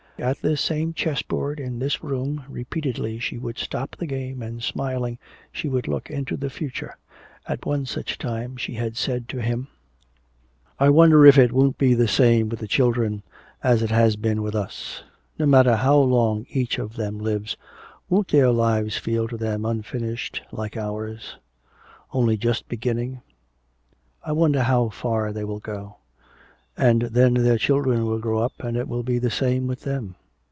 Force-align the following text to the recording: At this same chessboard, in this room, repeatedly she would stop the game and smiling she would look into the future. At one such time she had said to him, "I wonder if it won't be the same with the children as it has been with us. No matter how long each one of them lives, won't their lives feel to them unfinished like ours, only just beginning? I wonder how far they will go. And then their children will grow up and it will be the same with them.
At 0.19 0.43
this 0.43 0.61
same 0.61 0.93
chessboard, 0.93 1.59
in 1.59 1.79
this 1.79 2.03
room, 2.03 2.43
repeatedly 2.47 3.17
she 3.17 3.39
would 3.39 3.57
stop 3.57 3.95
the 3.95 4.05
game 4.05 4.43
and 4.43 4.61
smiling 4.61 5.17
she 5.51 5.67
would 5.67 5.87
look 5.87 6.11
into 6.11 6.37
the 6.37 6.51
future. 6.51 6.95
At 7.47 7.65
one 7.65 7.87
such 7.87 8.19
time 8.19 8.55
she 8.55 8.75
had 8.75 8.95
said 8.97 9.27
to 9.29 9.41
him, 9.41 9.67
"I 10.79 10.89
wonder 10.91 11.25
if 11.25 11.39
it 11.39 11.51
won't 11.51 11.79
be 11.79 11.95
the 11.95 12.07
same 12.07 12.49
with 12.49 12.59
the 12.59 12.67
children 12.67 13.23
as 13.63 13.81
it 13.81 13.89
has 13.89 14.15
been 14.15 14.43
with 14.43 14.53
us. 14.53 15.01
No 15.39 15.47
matter 15.47 15.75
how 15.77 15.97
long 15.97 16.45
each 16.51 16.77
one 16.77 16.85
of 16.85 16.97
them 16.97 17.17
lives, 17.17 17.57
won't 18.07 18.27
their 18.27 18.51
lives 18.51 18.97
feel 18.97 19.27
to 19.27 19.37
them 19.37 19.65
unfinished 19.65 20.43
like 20.51 20.77
ours, 20.77 21.37
only 22.13 22.37
just 22.37 22.69
beginning? 22.69 23.21
I 24.23 24.33
wonder 24.33 24.61
how 24.61 24.89
far 24.89 25.33
they 25.33 25.45
will 25.45 25.59
go. 25.61 25.95
And 26.77 27.01
then 27.01 27.33
their 27.33 27.57
children 27.57 28.05
will 28.05 28.17
grow 28.19 28.39
up 28.39 28.53
and 28.59 28.77
it 28.77 28.87
will 28.87 29.03
be 29.03 29.19
the 29.19 29.29
same 29.29 29.67
with 29.67 29.81
them. 29.81 30.15